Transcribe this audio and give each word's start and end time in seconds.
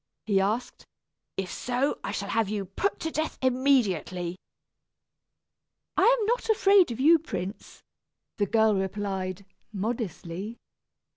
he 0.25 0.41
asked. 0.41 0.83
"If 1.37 1.51
so, 1.53 1.99
I 2.03 2.11
shall 2.11 2.29
have 2.29 2.49
you 2.49 2.65
put 2.65 2.99
to 3.01 3.11
death 3.11 3.37
immediately." 3.39 4.35
"I 5.95 6.05
am 6.19 6.25
not 6.25 6.49
afraid 6.49 6.89
of 6.89 6.99
you, 6.99 7.19
prince," 7.19 7.83
the 8.37 8.47
girl 8.47 8.73
replied, 8.73 9.45
modestly. 9.71 10.57